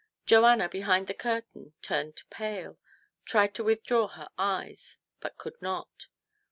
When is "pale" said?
2.31-2.79